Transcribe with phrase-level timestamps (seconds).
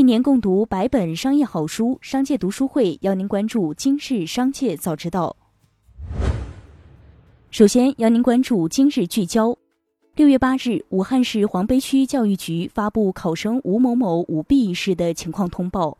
[0.00, 5.36] 一年共读百本商业好书，商界读书会邀您关注今日商界早知道。
[7.50, 9.54] 首先邀您关注今日聚焦。
[10.16, 15.98] 六月八日，武汉市黄陂区教育局发布考生吴某某舞弊一事的情况通报。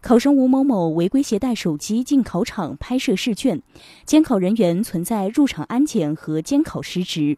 [0.00, 3.60] 考生吴某某违规携带手机进考场拍摄试卷，
[4.04, 7.36] 监考人员存在入场安检和监考失职。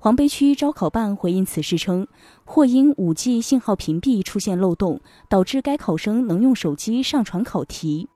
[0.00, 2.06] 黄陂区招考办回应此事称，
[2.44, 8.08] 或因 5G 信号屏蔽出现漏洞，导致该考生能用手机上传考题。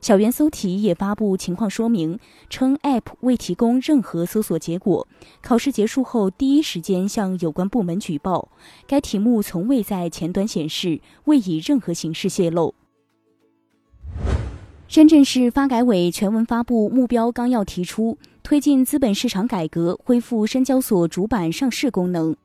[0.00, 2.18] 小猿搜题也发布情况说明，
[2.50, 5.06] 称 App 未提供任何搜索结果，
[5.40, 8.48] 考试结束后第一时间向有关部门举报。
[8.88, 12.74] 该题目从未在前端显示，未以任何形式泄露。
[14.92, 22.36] 深圳市发改委全文发布目标纲要，提出推进资本市场改革，恢复深交所主板上市功能。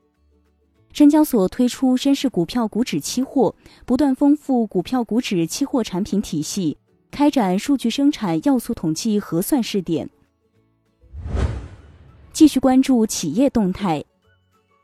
[0.94, 6.78] 深交所推出深市股票股指期货，不断丰富股票股指期货产品体系。
[7.10, 10.08] 开展数据生产要素统计核算试点，
[12.32, 14.02] 继续关注企业动态。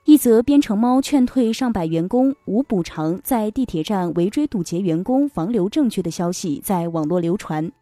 [0.07, 7.73] 一则编程猫劝退上百员工无补偿在地铁站围追堵截员工防留证据的消息在网络流传。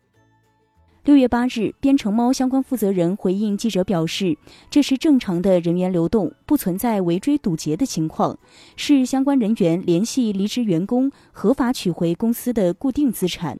[1.02, 4.38] 六月八日，编程猫相关负责人回应记者表示，
[4.70, 8.38] 这是正常的人员流动，不存在围追堵截的情况，
[8.76, 13.58] 是相关人员联系离职员工合法取回公司的固定资产。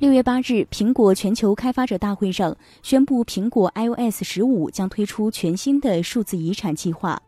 [0.00, 7.20] 六月八日，苹果全球开发者大会上宣布，苹果 iOS 十五将推出全新的数字遗产计划。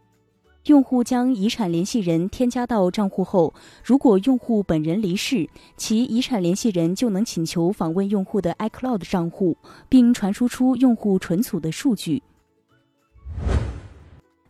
[0.65, 9.57] 用户将遗产联系人添加到账户后，如果用户本人离世，其遗产联系人就能请求访问用户的 iCloud 账户，
[9.89, 12.21] 并传输出用户存储的数据。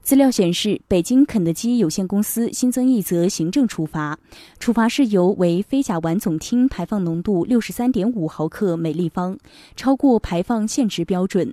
[0.06, 4.16] 资料显示，北京肯德基有限公司新增一则行政处罚，
[4.60, 9.36] 处罚事由为非甲烷总烃排放浓度六十三点五毫克每立方，
[9.74, 11.52] 超过排放限值标准。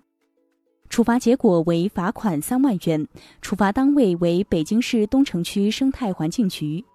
[0.88, 3.08] 处罚结果为罚款三万元，
[3.42, 6.86] 处罚单位为北京市东城区生态环境局。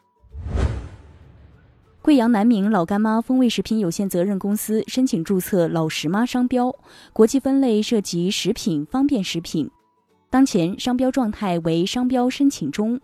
[2.00, 6.72] 贵阳南明老干妈风味食品有限责任公司申请注册“老实妈”商标，
[7.12, 9.69] 国际分类涉及食品、方便食品。
[10.30, 13.00] 当前商标状态为商标申请中。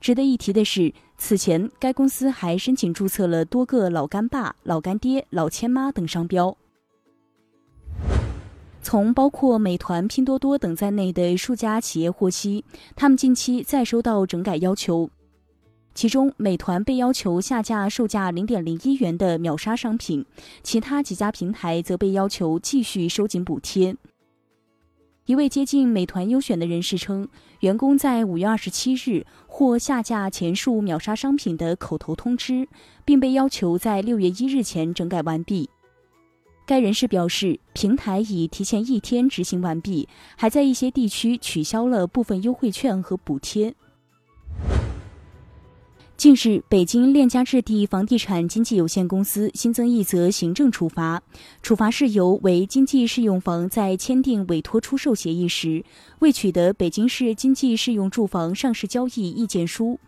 [0.00, 6.56] 值得一提的是，此前该公司还申请注册了多个“老干爸”“老干爹”“老千妈”等商标。
[8.82, 12.64] 从包括美团、拼多多等在内的数家企业获悉，
[12.96, 15.08] 他们近期再收到整改要求，
[15.94, 20.26] 其中美团被要求下架售价零点零一元的秒杀商品，
[20.64, 23.96] 其他几家平台则被要求继续收紧补贴。
[25.24, 27.28] 一位接近美团优选的人士称，
[27.60, 32.66] 员工在五月二十七日获下架前述秒杀商品的口头通知，
[33.04, 35.70] 并被要求在六月一日前整改完毕。
[36.66, 43.72] 该人士表示，平台已提前一天执行完毕，还在一些地区取消了部分优惠券和补贴。
[46.22, 51.20] 近日，北京链家置地房地产经纪有限公司新增一则行政处罚，
[51.62, 55.84] 处罚事由为经济适用房在签订委托出售协议时
[56.20, 59.98] 未取得北京市经济适用住房上市交易意见书，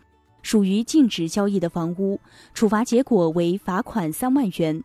[0.41, 2.17] 属于禁止交易的房屋，
[2.53, 4.81] 处罚结果为罚款三万元。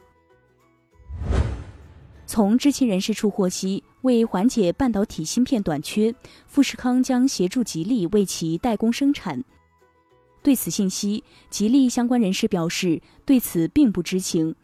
[2.27, 6.13] 从知情人士处获悉，为缓解半导体芯片短缺，
[6.49, 9.45] 富士康将协助吉利为其代工生产。
[10.43, 14.55] 对此信息，吉利相关人士表示对此并不知情。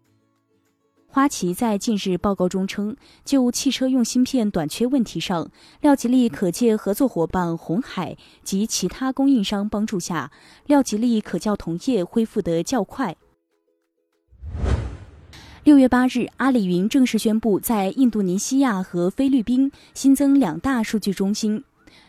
[1.09, 2.95] 花旗在近日报告中称，
[3.25, 5.51] 就汽车用芯片短缺问题上，
[5.81, 10.31] 廖吉利可借合作伙伴红海及其他供应商帮助下，
[10.67, 13.17] 廖吉利可较同业恢复得较快。
[15.65, 21.65] 六月八日，阿里云正式宣布在印度尼西亚和菲律宾新增两大数据中心。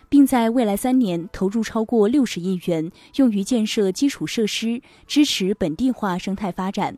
[0.09, 6.98] 并在未来三年投入超过六十亿元，用于建设基础设施，支持本地化生态发展。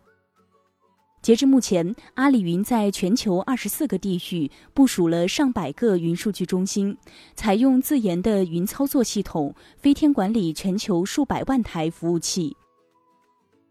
[1.22, 6.96] 截至目前，阿里云在全球二十四个地域部署了上百个云数据中心，
[7.36, 12.56] 采用自研的云操作系统，飞天管理全球数百万台服务器。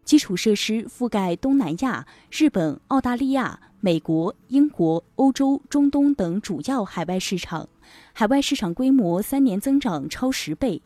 [0.05, 7.69] 基础设施覆盖东南亚、日本、澳大利亚、美国、英国、欧洲、中东等主要海外市场，
[8.11, 10.81] 海外市场规模三年增长超十倍。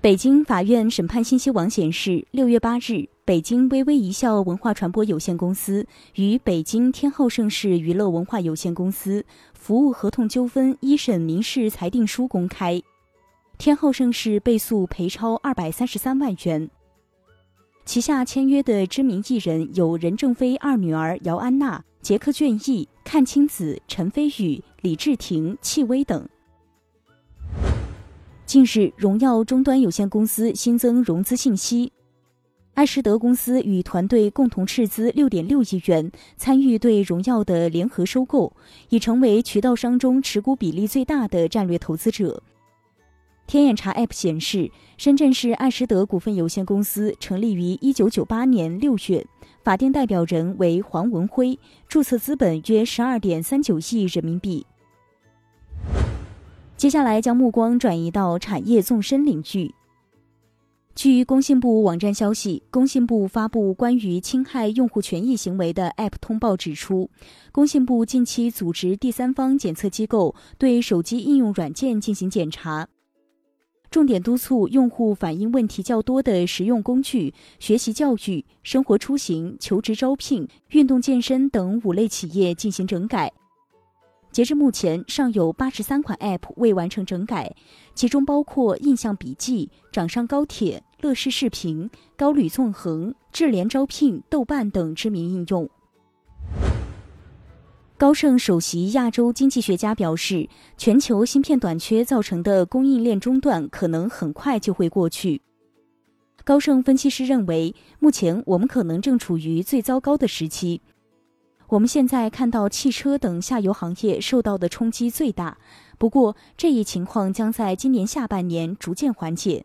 [0.00, 9.24] 北京法院审判信息网显示，六月八日，北京微微一笑文化传播有限公司与北京天浩盛世娱乐文化有限公司
[9.54, 12.82] 服务合同纠纷一审民事裁定书公开。
[13.58, 16.70] 天浩盛世被诉赔超二百三十三万元。
[17.84, 26.26] 旗下签约的知名艺人有任正非二女儿姚安娜、杰克隽逸、阚清子、陈飞宇、李治廷、戚薇等。
[28.46, 31.92] 近日，荣耀终端有限公司新增融资信息，
[32.74, 38.54] 艾仕德公司与团队共同斥资六点六亿元，参与对荣耀的联合收购，
[38.90, 42.42] 已成为渠道商中持股比例最大的战略投资者。
[43.52, 49.26] 天眼查 App 显示，深圳市爱实德股份有限公司成立于一九九八年六月，
[49.62, 54.64] 法定代表人为黄文辉，注册资本约十二点三九亿人民币。
[56.78, 59.74] 接下来将目光转移到产业纵深领域。
[60.94, 67.10] 据工信部网站消息，工信部发布关于侵害用户权益行为的 App 通报指出，
[67.52, 72.88] 工信部近期组织第三方检测机构对手机应用软件进行检查。
[73.92, 83.30] 重点督促用户反映问题较多的实用工具、学习教育、生活出行、求职招聘、运动健身等五类企业进行整改。
[84.30, 87.54] 截至目前，尚有八十三款 App 未完成整改，
[87.94, 95.68] 其中包括印象笔记、掌上高铁、乐视视频、高旅纵横、智联招聘、豆瓣等知名应用。
[97.98, 105.40] 高盛首席亚洲经济学家表示，全球芯片短缺造成的供应链中断可能很快就会过去。
[106.42, 110.80] 高盛分析师认为，目前我们可能正处于最糟糕的时期。
[111.68, 115.56] 我们现在看到汽车等下游行业受到的冲击最大，
[115.96, 119.64] 不过这一情况将在今年下半年逐渐缓解。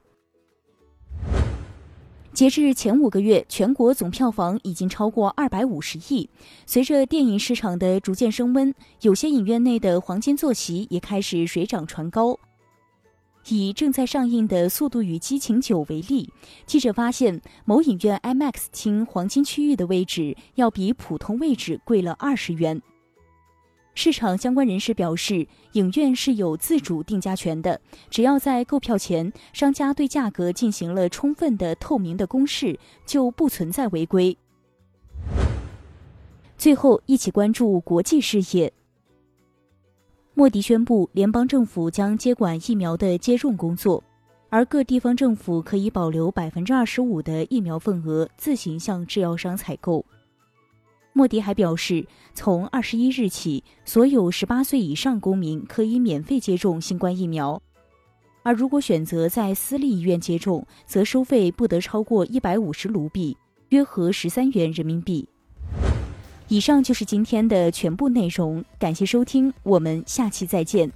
[2.38, 6.30] 截至前五个月，全国总票房已经超过二百五十亿。
[6.68, 12.38] 随着电影市场的逐渐升温，有些影院内的黄金坐席也开始水涨船高。
[13.48, 16.32] 以正在上映的《速度与激情九》为例，
[16.68, 22.80] 记者发现某影院 IMAX 厅黄金区域的位置要比普通位置贵了二十元。
[24.00, 34.38] 市场相关人士表示，影院是有自主定价权的，只要在购票前商家对价格进行了充分的透明的公示，就不存在违规。
[36.60, 38.72] 最后，一起关注国际事业。
[40.36, 44.04] 莫迪宣布，联邦政府将接管疫苗的接种工作，
[44.52, 50.06] 而各地方政府可以保留百分之二十五的疫苗份额，自行向制药商采购。
[51.18, 52.06] 莫迪还表示，
[52.36, 57.60] 从二十一日起，所有十八岁以上公民可以免费接种新冠疫苗，
[58.44, 63.36] 而如果选择在私立医院接种，则收费不得超过一百五十卢比，
[63.70, 65.28] 约合十三元人民币。
[66.50, 70.92] 以上就是今天的全部内容，感谢收听，我们下期再见。